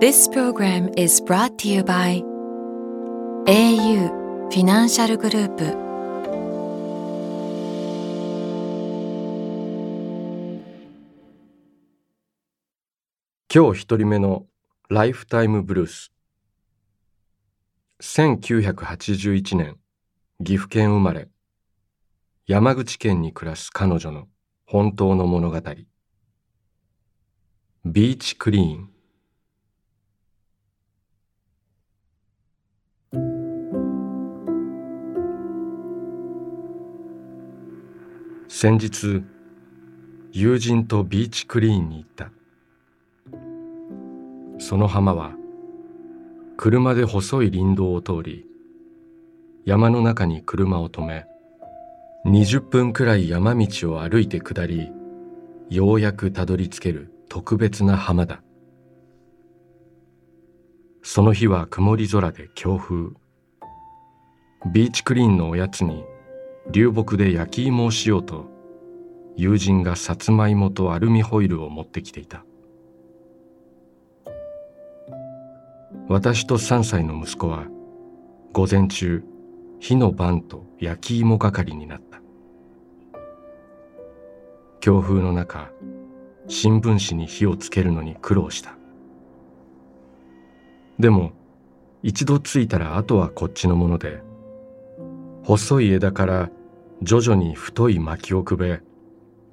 [0.00, 2.22] This program is brought to you by
[3.48, 5.64] au フィナンシャルグループ
[13.52, 14.46] 今日一人目の
[14.88, 16.12] ライフタイムブルース。
[18.00, 19.78] 1981年
[20.44, 21.28] 岐阜県生まれ。
[22.46, 24.28] 山口県に暮らす彼女の
[24.64, 25.60] 本当の物語。
[27.84, 28.97] ビーチクリーン。
[38.60, 39.22] 先日
[40.32, 42.32] 友人とビーチクリーンに行った。
[44.58, 45.36] その浜は
[46.56, 48.46] 車で細い林道を通り
[49.64, 51.24] 山の中に車を止め
[52.26, 54.90] 20分くらい山道を歩いて下り
[55.70, 58.42] ようやくたどり着ける特別な浜だ。
[61.04, 63.10] その日は曇り空で強風。
[64.72, 66.04] ビーチクリーンのおやつに
[66.70, 68.46] 流木で焼き芋をしようと
[69.36, 72.44] 友人がさつまいもとアルミホイルを持ってきていた。
[76.08, 77.66] 私と3歳の息子は
[78.52, 79.22] 午前中
[79.78, 82.20] 火の番と焼き芋係になった。
[84.80, 85.70] 強風の中
[86.48, 88.76] 新聞紙に火をつけるのに苦労した。
[90.98, 91.32] でも
[92.02, 94.20] 一度ついたらあとはこっちのもので
[95.44, 96.50] 細い枝から
[97.02, 98.80] 徐々に太い薪をくべ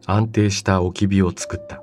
[0.08, 1.82] 安定した置き火を作った。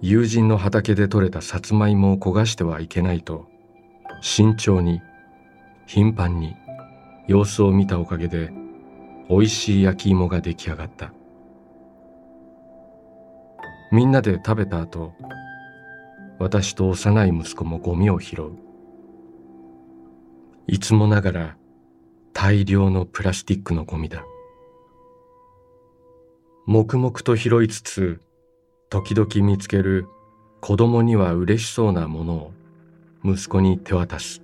[0.00, 3.46] 友人の畑で採れたさつまいもを焦がしてはいけないと
[4.20, 5.00] 慎重に
[5.86, 6.54] 頻繁に
[7.26, 8.52] 様子を見たおかげで
[9.28, 11.12] おいしい焼き芋が出来上がった。
[13.90, 15.14] みんなで食べた後
[16.38, 18.65] 私と幼い息子もゴミを拾う。
[20.68, 21.56] いつもながら
[22.32, 24.24] 大量のプラスチックのゴミだ。
[26.66, 28.20] 黙々と拾いつつ
[28.90, 30.08] 時々見つける
[30.60, 32.52] 子供には嬉しそうなものを
[33.24, 34.42] 息子に手渡す。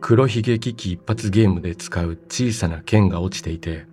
[0.00, 3.86] 黒ひげ危機一発ゲームで使う小さな剣が落ちていて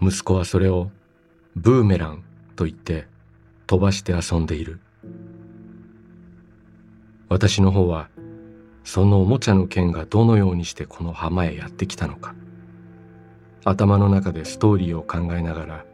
[0.00, 0.92] 息子はそれを
[1.56, 2.22] ブーメラン
[2.54, 3.08] と言って
[3.66, 4.80] 飛ばして遊んでいる。
[7.28, 8.08] 私の方は
[8.84, 12.34] そのおもちゃの剣がどのようにしてこの浜へやってきたのか。
[13.64, 15.84] 頭の中でストーリーを考えながら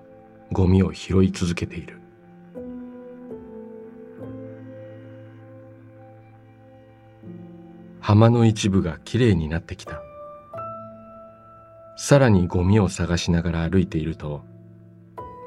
[0.51, 2.01] ゴミを拾い続けている。
[8.01, 10.03] 浜の一部がきれいになってきた。
[11.97, 14.43] さらにゴミを探しながら歩いていると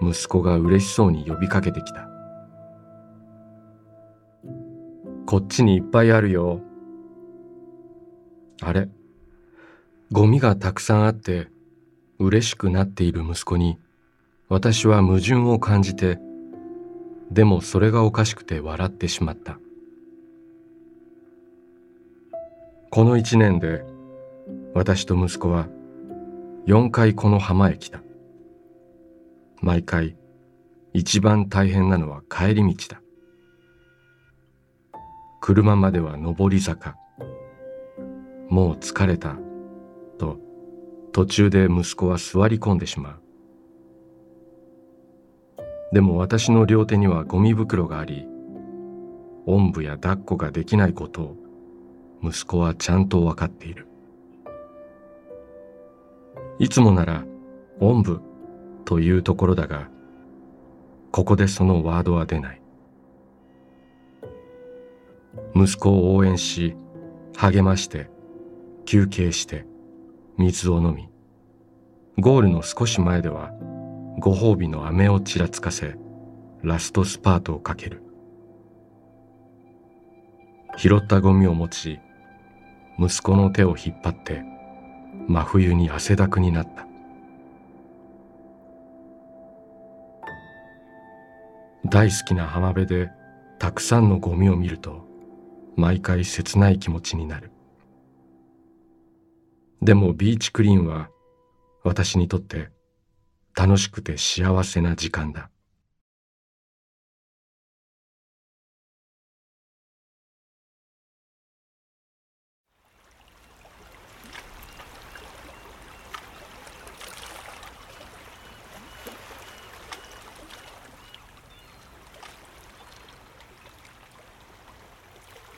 [0.02, 2.12] 息子が嬉しそうに呼びかけてきた。
[5.25, 6.61] こっちにいっぱいあるよ。
[8.61, 8.89] あれ？
[10.11, 11.50] ゴミがたくさんあって
[12.19, 13.79] 嬉しくなっている息子に
[14.47, 16.19] 私は矛盾を感じて
[17.31, 19.57] でもそれがおかしくて笑ってしまった。
[22.91, 23.84] この一年で
[24.75, 25.67] 私と息子は
[26.67, 28.01] 4回この浜へ来た。
[29.61, 30.16] 毎回
[30.94, 33.03] 一番大変なのは帰り道だ。
[35.46, 36.96] 車までは上り坂。
[38.48, 39.36] もう疲れた。
[40.18, 40.38] と
[41.12, 43.22] 途中で息子は座り込んでしまう。
[45.91, 48.26] でも私の両手にはゴミ袋があり
[49.46, 51.35] おんぶや抱っこができないことを
[52.23, 53.85] 息子はちゃんと分かっている。
[56.58, 57.26] いつもなら
[57.82, 58.22] おんぶ
[58.85, 59.90] というところだが
[61.12, 62.63] ここでそのワードは出ない。
[65.55, 66.76] 息子を応援し
[67.35, 68.09] 励まして
[68.85, 69.66] 休憩して
[70.38, 71.09] 水を飲み
[72.20, 73.52] ゴールの少し前では
[74.20, 75.96] ご褒美の飴をちらつかせ
[76.61, 78.03] ラストスパートをかける。
[80.78, 82.00] 拾ったゴミを持ち
[83.00, 84.44] 息子の手を引っ張って
[85.28, 86.88] 真冬に汗だくになった。
[91.85, 93.11] 大好きな浜辺で
[93.59, 95.05] たくさんのゴミを見ると
[95.75, 97.52] 毎回切ない気持ちになる。
[99.81, 101.09] でもビーチクリーンは
[101.84, 102.70] 私にとって
[103.55, 105.49] 楽しくて幸せな時間だ。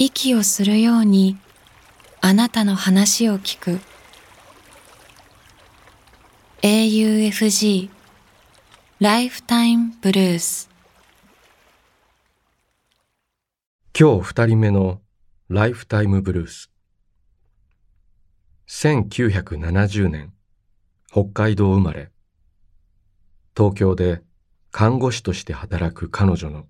[0.05, 1.35] 息をするように
[2.21, 3.79] あなたの話を聞く。
[6.61, 7.89] AUFG
[8.99, 10.69] ライフタイムブルース
[13.99, 15.01] 今日二人目の
[15.49, 16.69] ライフタイムブルース
[18.67, 20.33] 1970年
[21.11, 22.11] 北海道生まれ。
[23.57, 24.21] 東京で
[24.69, 26.65] 看護師として働く彼女の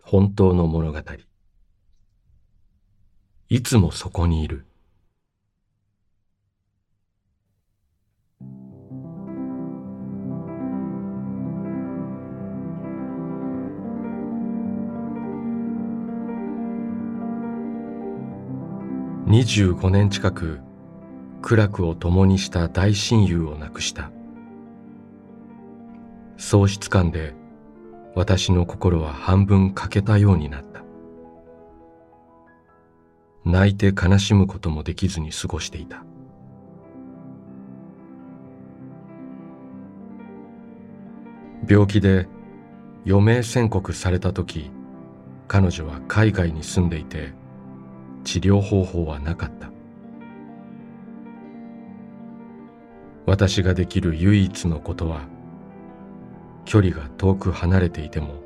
[0.00, 1.00] 本当の物語。
[3.54, 4.64] いつもそこにいる。
[19.26, 20.60] 25年近く
[21.42, 24.10] 苦楽を共にした大親友を亡くした
[26.38, 27.34] 喪失感で
[28.14, 30.81] 私の心は半分欠けたようになった
[33.44, 36.04] 泣いて悲しむこともできずに過ごしていた。
[41.68, 42.28] 病気で
[43.06, 44.70] 余命宣告された時
[45.48, 47.32] 彼女は海外に住んでいて
[48.24, 49.70] 治療方法はなかった。
[53.26, 55.22] 私ができる唯一のことは
[56.64, 58.42] 距離が遠く離れていても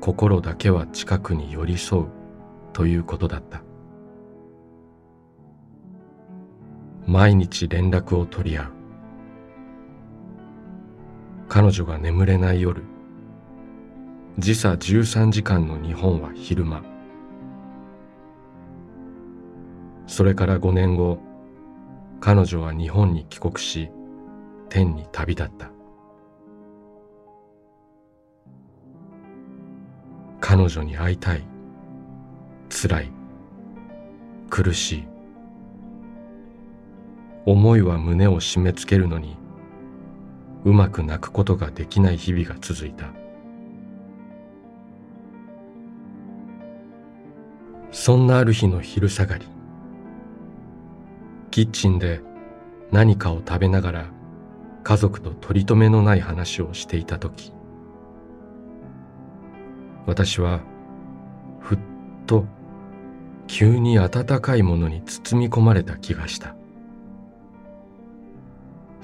[0.00, 2.06] 心だけは近くに寄り添う
[2.72, 3.62] ということだった。
[7.06, 8.72] 毎日連絡を取り合う。
[11.48, 12.82] 彼女が眠れない夜。
[14.38, 16.82] 時差13時間の日本は昼間。
[20.06, 21.18] それから5年後
[22.20, 23.90] 彼女は日本に帰国し
[24.68, 25.70] 天に旅立った。
[30.40, 31.44] 彼女に会いたい。
[32.68, 33.12] 辛い。
[34.50, 35.13] 苦しい。
[37.46, 39.36] 思いは胸を締め付けるのに
[40.64, 43.12] うまく泣くことができない日々が続いた。
[47.94, 49.46] そんなある日の昼下がり
[51.52, 52.20] キッチンで
[52.90, 54.06] 何かを食べながら
[54.82, 57.52] 家族と取り留めのない話をしていた時
[60.06, 60.60] 私は
[61.60, 61.78] ふっ
[62.26, 62.44] と
[63.46, 66.56] 急に温かいものに包み込まれた気がした。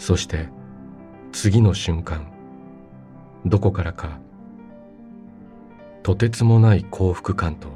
[0.00, 0.49] そして
[1.31, 2.26] 次の瞬間
[3.44, 4.19] どこからか
[6.02, 7.69] とてつもない幸福感と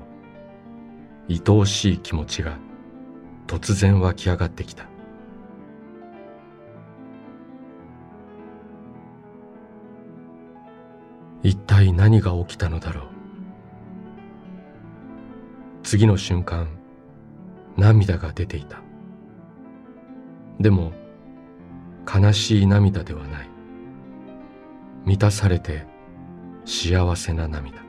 [1.29, 2.57] 愛おしい気持ちが
[3.47, 4.87] 突然湧き上がってきた。
[11.43, 13.05] 一体何が起きたのだろう。
[15.83, 16.69] 次の瞬間
[17.77, 18.81] 涙が出ていた。
[20.59, 20.93] でも
[22.13, 23.49] 悲しい涙ではない。
[25.05, 25.87] 満たされて
[26.65, 27.83] 幸せな涙。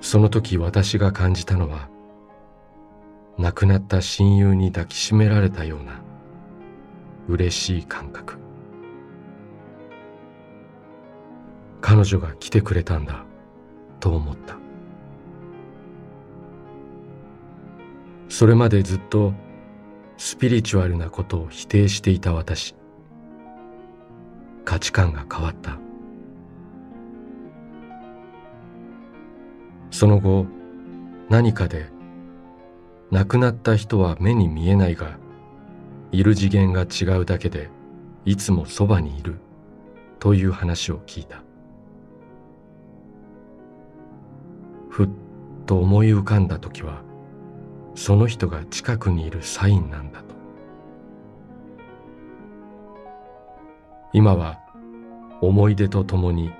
[0.00, 1.88] その時私が感じたのは
[3.36, 6.00] 亡くなった親友に抱きしめられたような
[7.28, 8.38] 嬉しい感覚。
[11.80, 13.24] 彼女が来てくれたんだ
[14.00, 14.56] と思った。
[18.28, 19.32] それまでずっと
[20.18, 22.74] スピリチュアルなことを否定していた私。
[24.64, 25.78] 価値観が変わった。
[29.92, 30.46] その後
[31.28, 31.86] 何かで
[33.12, 35.18] 亡くなった人は目に見えないが
[36.10, 37.70] いる次元が違うだけで
[38.24, 39.36] いつもそばにいる
[40.18, 41.42] という話を聞いた。
[44.88, 45.08] ふっ
[45.64, 47.07] と思い浮かんだ時は
[47.98, 50.36] その人が近くにいるサインなんだと。
[54.12, 54.60] 今は
[55.40, 56.52] 思い出とともに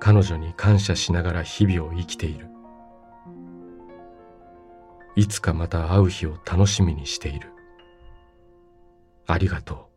[0.00, 2.48] 彼女に感謝しながら日々を生きている。
[5.16, 7.50] いつかまた会う日を楽しみにしている。
[9.26, 9.93] ありがとう。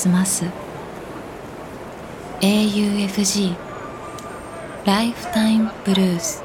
[0.00, 0.44] 耳を澄ます。
[2.40, 3.54] AUFG
[4.86, 6.42] ライフタイムブルース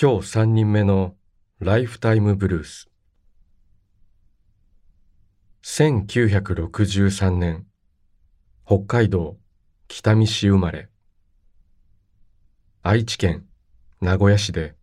[0.00, 1.14] 今日3人目の
[1.60, 2.88] ライフタイムブルース
[5.62, 7.66] 1963年
[8.66, 9.36] 北海道
[9.88, 10.88] 北見市生まれ。
[12.82, 13.44] 愛知県
[14.00, 14.74] 名古屋市で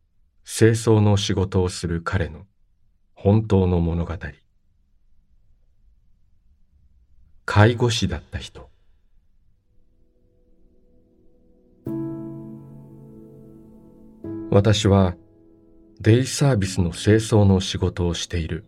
[0.46, 2.46] 清掃の仕事をする彼の。
[3.22, 4.14] 本当の物語。
[7.44, 8.70] 介護士だった人。
[14.50, 15.18] 私は
[16.00, 18.64] デイサービスの清掃の仕事をしている。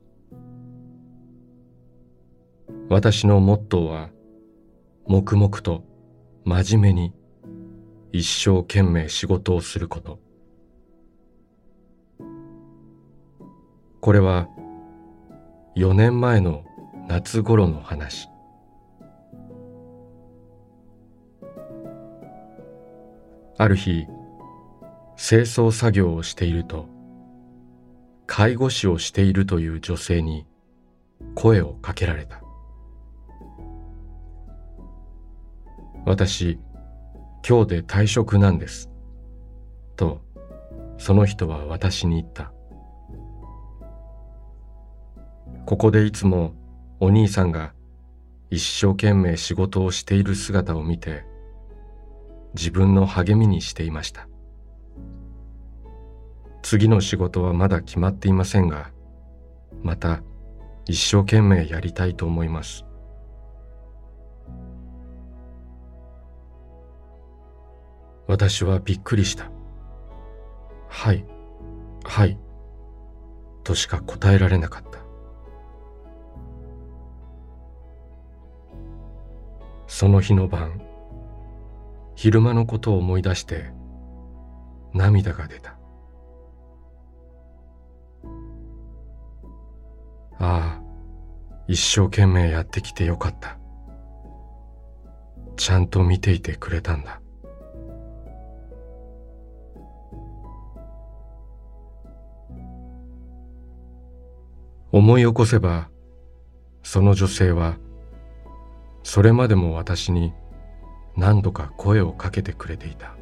[2.89, 4.09] 私のモットーは
[5.07, 5.85] 黙々と
[6.43, 7.13] 真面目に
[8.11, 10.19] 一生懸命仕事をすること。
[14.01, 14.49] これは
[15.75, 16.65] 4年前の
[17.07, 18.27] 夏頃の話
[23.57, 24.07] ある日
[25.15, 26.87] 清掃作業をしていると
[28.25, 30.45] 介護士をしているという女性に
[31.35, 32.41] 声をかけられた
[36.05, 36.59] 私
[37.47, 38.91] 今日で退職なんです。
[39.95, 40.21] と、
[40.97, 42.50] その人は私に言った。
[45.65, 46.53] ここでいつも
[46.99, 47.73] お兄さんが
[48.49, 51.23] 一生懸命仕事をしている姿を見て、
[52.53, 54.27] 自分の励みにしていました。
[56.61, 58.91] 次の仕事はまだ決まっていませんが、
[59.81, 60.21] また
[60.85, 62.85] 一生懸命やりたいと思います。
[68.27, 69.49] 私はびっくりした。
[70.87, 71.25] はい、
[72.03, 72.37] はい、
[73.63, 75.10] としか答えられなかった。
[79.91, 80.81] その日の晩、
[82.15, 83.73] 昼間のことを思い出して
[84.93, 85.77] 涙が出た。
[90.39, 90.81] ああ、
[91.67, 93.59] 一生懸命やってきてよかった。
[95.57, 97.21] ちゃんと見ていてくれたんだ。
[104.93, 105.89] 思い起こせば
[106.81, 107.77] その女性は
[109.03, 110.33] それまでも私に
[111.15, 113.15] 何度か声をかけてくれていた。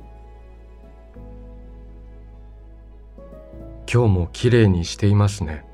[3.92, 5.66] 今日もきれいにしていますね。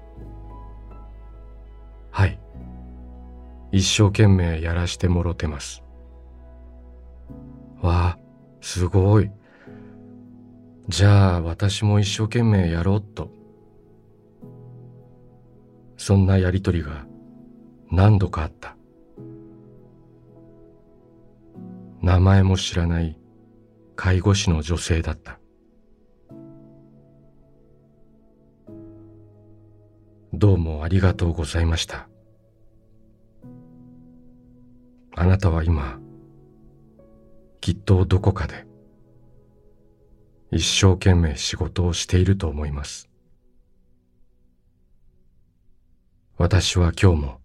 [2.12, 2.40] はい。
[3.74, 5.84] 一生懸命やらしてもろてます。
[7.82, 8.20] わあ
[8.62, 9.30] すごい。
[10.88, 13.30] じゃあ私も一生懸命やろうっと。
[15.98, 17.06] そんなやりとりが
[17.92, 18.75] 何度かあった。
[22.06, 23.18] 名前も知らない
[23.96, 25.40] 介護士の女性だった。
[30.32, 32.08] どうもありがとうございました。
[35.16, 36.00] あなたは今、
[37.60, 38.68] きっとどこかで
[40.52, 43.10] 一生懸命仕事をしていると思います。
[46.38, 47.42] 私は今日も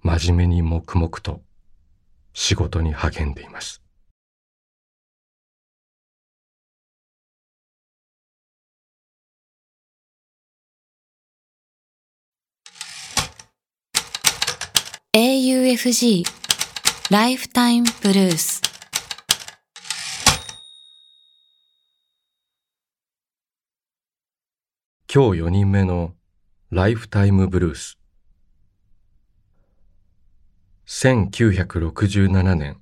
[0.00, 1.42] 真面目に黙々と
[2.34, 3.82] 仕事に励んでいます。
[15.14, 16.24] AUFG
[17.10, 18.62] ライフタイムブルース
[25.14, 26.14] 今日4人目の
[26.70, 27.98] ライフタイムブルース
[30.86, 32.76] 1967年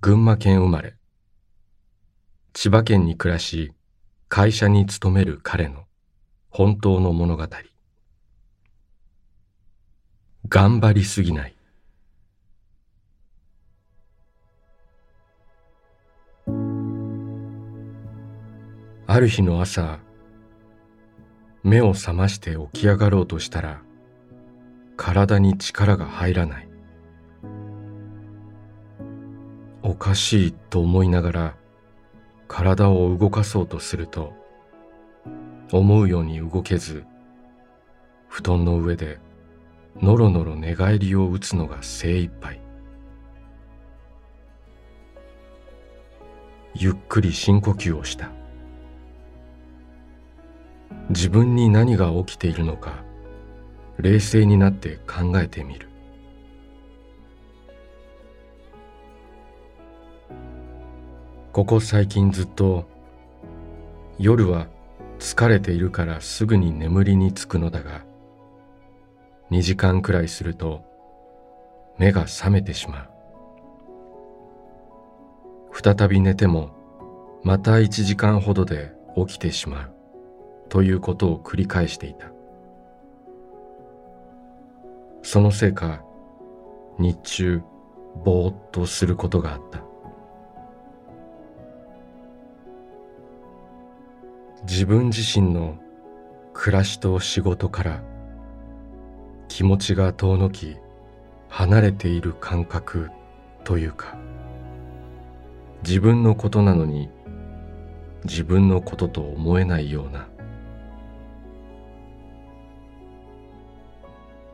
[0.00, 0.96] 群馬県生まれ。
[2.52, 3.72] 千葉県に暮らし
[4.28, 5.84] 会社に勤める彼の
[6.50, 7.46] 本当の物語。
[10.48, 11.56] 頑張りすぎない。
[19.06, 20.00] ある日の朝
[21.62, 23.80] 目を覚まして起き上がろうとしたら
[24.96, 26.71] 体に力が入らない。
[29.84, 31.56] おかしいと思いながら
[32.46, 34.32] 体を動かそうとすると
[35.72, 37.04] 思うように動けず
[38.28, 39.18] 布団の上で
[40.00, 42.60] のろのろ寝返りを打つのが精一杯。
[46.74, 48.30] ゆっくり深呼吸をした。
[51.10, 53.04] 自分に何が起きているのか
[53.98, 55.91] 冷静になって考えてみる。
[61.52, 62.86] ここ最近ずっと
[64.18, 64.68] 夜は
[65.18, 68.06] 疲れているからすぐに眠りにつくのだが
[69.50, 70.82] 2時間くらいすると
[71.98, 73.10] 目が覚めてしまう。
[75.74, 76.70] 再び寝ても
[77.44, 79.92] また1時間ほどで起きてしまう。
[80.70, 82.32] ということを繰り返していた。
[85.22, 86.02] そのせいか
[86.98, 87.62] 日中
[88.24, 89.91] ぼーっとすることがあった。
[94.64, 95.76] 自分自身の
[96.54, 98.02] 暮らしと仕事から
[99.48, 100.76] 気持ちが遠のき
[101.48, 103.10] 離れている感覚
[103.64, 104.16] というか
[105.82, 107.10] 自分のことなのに
[108.24, 110.28] 自分のことと思えないような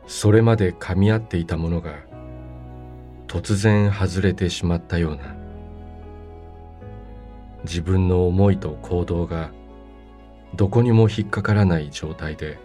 [0.07, 1.93] それまで噛み合っていたものが
[3.27, 5.35] 突然外れてしまったような
[7.63, 9.51] 自分の思いと行動が
[10.55, 12.59] どこにも引っかからない状態で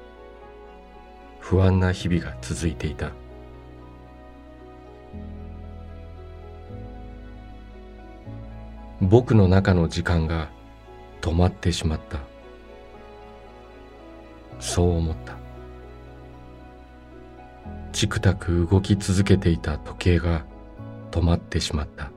[1.38, 3.12] 不安な日々が続いていた。
[9.00, 10.48] 僕の中の時間が
[11.20, 12.20] 止まってしまった。
[14.58, 15.36] そう思った。
[17.92, 20.46] チクタク動き続けていた時計が
[21.10, 22.10] 止まってしまった。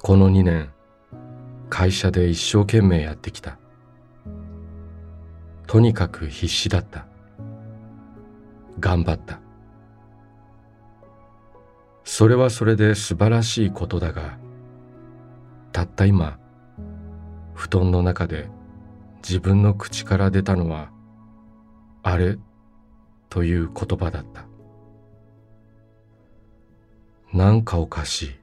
[0.00, 0.72] この2年
[1.74, 3.58] 会社で一生懸命やってきた。
[5.66, 7.06] とにかく必死だった。
[8.78, 9.40] 頑張った。
[12.04, 14.36] それはそれで素晴らしいことだが
[15.72, 16.38] たった今
[17.54, 18.50] 布団の中で
[19.26, 20.90] 自分の口から出たのは
[22.02, 22.36] あれ
[23.30, 24.44] という言葉だった。
[27.32, 28.41] なんかおかしい。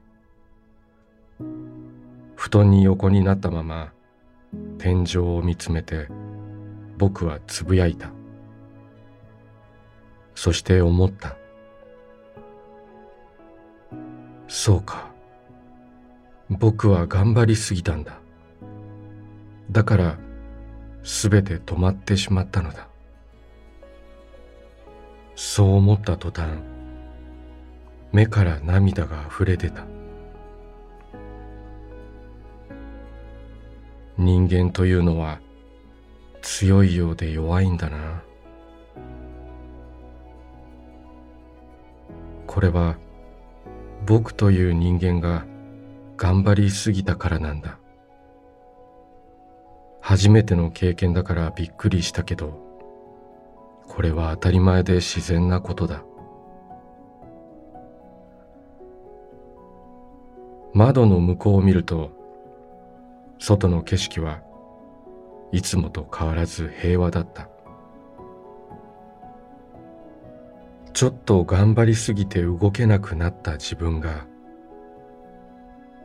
[2.40, 3.92] 布団に横になったまま
[4.78, 6.08] 天井を見つめて
[6.96, 8.12] 僕はつぶやいた。
[10.34, 11.36] そして思った。
[14.48, 15.10] そうか。
[16.48, 18.18] 僕は頑張りすぎたんだ。
[19.70, 20.18] だから
[21.02, 22.88] すべて止まってしまったのだ。
[25.36, 26.48] そう思った途端
[28.12, 29.99] 目から涙が溢れ出た。
[34.20, 35.40] 人間というのは
[36.42, 38.22] 強いようで弱いんだな。
[42.46, 42.98] これは
[44.06, 45.46] 僕という人間が
[46.18, 47.78] 頑張りすぎたからなんだ。
[50.02, 52.58] 初めての経験だからびっくりしたけど
[53.88, 56.04] これは当たり前で自然なことだ。
[60.74, 62.19] 窓の向こうを見ると
[63.40, 64.42] 外の景色は
[65.50, 67.48] いつもと変わらず平和だった。
[70.92, 74.26] ちょっと頑張りすぎて動けなくなった自分が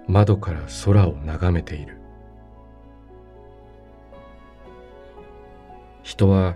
[0.08, 2.00] 窓から空を眺めている。
[6.04, 6.56] 人は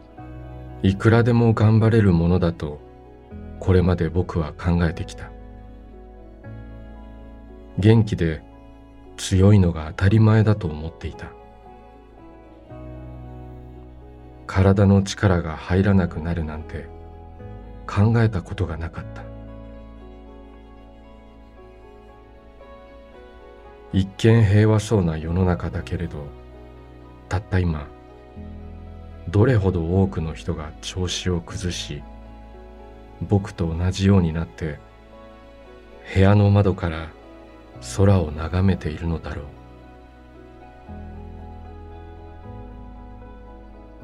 [0.81, 2.79] いくらでも頑張れるものだと
[3.59, 5.29] これまで僕は考えてきた。
[7.77, 8.41] 元気で
[9.19, 11.27] 強いのが当たり前だと思っていた。
[14.47, 16.87] 体の力が入らなくなるなんて
[17.85, 19.23] 考えたことがなかった。
[23.91, 26.27] 一見平和そうな世の中だけれど
[27.27, 27.87] たった今
[29.27, 32.03] どれほど多くの人が調子を崩し
[33.21, 34.79] 僕と同じようになって
[36.13, 37.09] 部屋の窓から
[37.97, 39.45] 空を眺めているのだろう。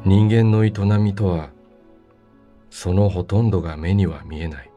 [0.05, 1.49] 人間の営みとは
[2.69, 4.71] そのほとんどが目には見えない。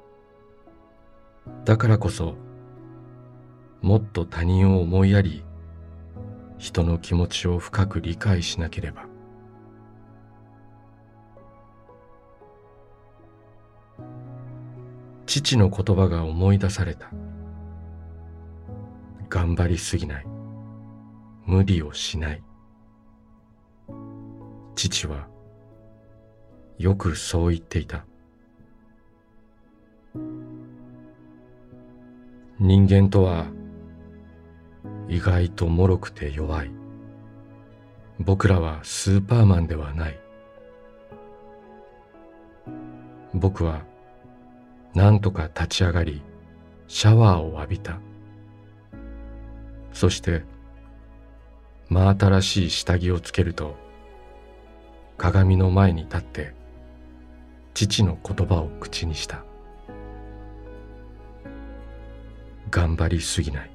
[1.64, 2.34] だからこそ
[3.82, 5.44] もっと他人を思いやり
[6.58, 9.06] 人の気持ちを深く理解しなければ。
[15.26, 17.10] 父の言葉が思い出された。
[19.48, 20.26] 頑張りすぎない。
[21.46, 22.42] 無理をしない。
[24.74, 25.26] 父は
[26.76, 28.04] よくそう言っていた。
[32.58, 33.46] 人間とは
[35.08, 36.70] 意外と脆くて弱い。
[38.20, 40.20] 僕らはスーパーマンではない。
[43.32, 43.86] 僕は
[44.92, 46.22] なんとか立ち上がり
[46.86, 47.98] シャワーを浴びた。
[49.98, 50.44] そして
[51.88, 53.74] 真新しい下着をつけると
[55.16, 56.54] 鏡の前に立って
[57.74, 59.44] 父の言葉を口にした。
[62.70, 63.70] 頑張りすぎない。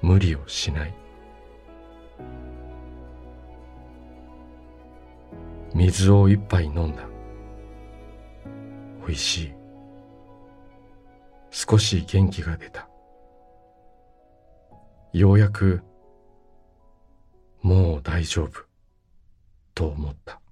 [0.00, 0.94] 無理をしない。
[5.74, 7.08] 水を一杯飲んだ。
[9.04, 9.52] おいしい。
[11.50, 12.85] 少し元気が出た。
[15.16, 15.80] ようやく
[17.62, 18.66] もう大丈夫
[19.74, 20.42] と思った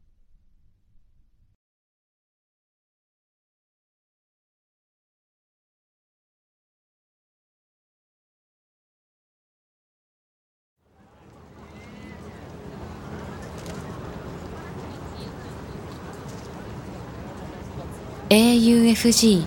[18.31, 19.45] 「AUFG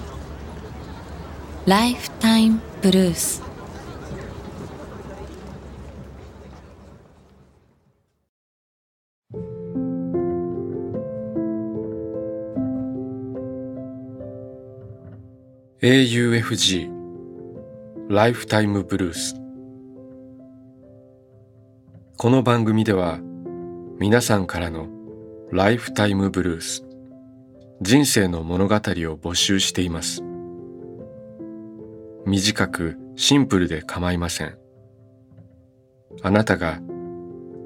[1.66, 3.42] ライフタイムブルース」
[15.88, 16.91] 「AUFG
[18.10, 19.36] ライフタイムブルース」
[22.17, 23.21] この番組では
[23.97, 24.89] 皆さんからの
[25.50, 26.84] ライフタイムブルース
[27.80, 30.21] 人生の物語を募集しています
[32.26, 34.58] 短くシンプルで構いません
[36.21, 36.82] あなたが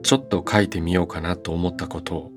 [0.03, 2.31] ちょっと書いてみようかなと思ったことを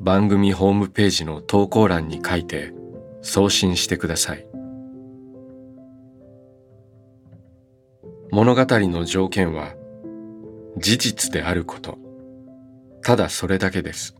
[0.00, 2.72] 番組ホームページの投稿欄に書いて
[3.22, 4.46] 送信してください。
[8.30, 9.74] 物語の条件は
[10.76, 11.98] 事実であること。
[13.02, 14.14] ただそれだけです。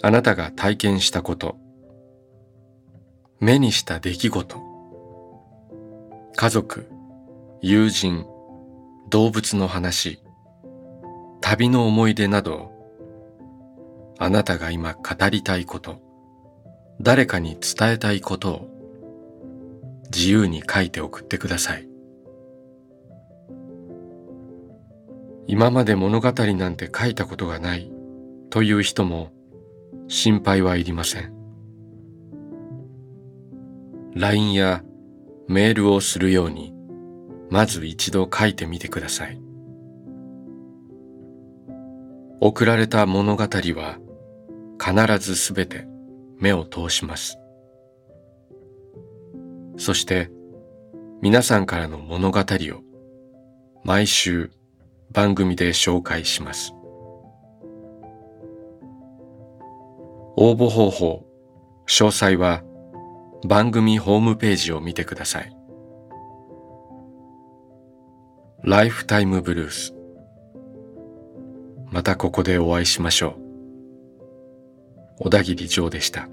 [0.00, 1.56] あなたが体験したこと。
[3.40, 4.56] 目にした出来事。
[6.34, 6.86] 家族
[7.60, 8.24] 友人
[9.10, 10.22] 動物の話。
[11.40, 12.70] 旅の思い出など
[14.18, 16.02] あなたが今語りたいこと
[17.00, 18.68] 誰かに伝えたいことを
[20.12, 21.88] 自由に書いて送ってください。
[25.46, 27.90] 今まで物語なんて書いたことがない
[28.50, 29.32] という人も
[30.08, 31.32] 心配はいりません。
[34.14, 34.82] LINE や
[35.46, 36.74] メールをするように
[37.50, 39.40] まず一度書いてみてください。
[42.40, 43.98] 送られた物語は
[44.78, 45.86] 必ずすべて
[46.38, 47.38] 目を通します。
[49.76, 50.30] そして
[51.20, 52.82] 皆さんからの物語を
[53.84, 54.50] 毎週
[55.12, 56.72] 番組で紹介します。
[60.36, 61.26] 応募方法
[61.88, 62.62] 詳細は
[63.44, 65.52] 番組ホームページを見てください。
[68.62, 69.94] ライフタイムブルース
[71.90, 73.47] またここでお会いしましょう。
[75.20, 76.28] 小田切城でした。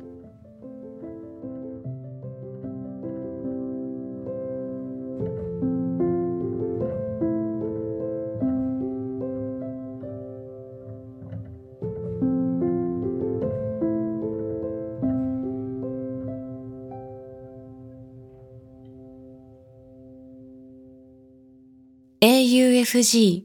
[22.22, 23.44] AUFG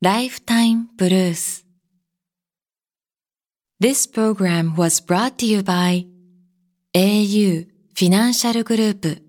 [0.00, 1.65] ライフタイムブルース
[3.78, 6.06] This program was brought to you by
[6.94, 9.25] au フィ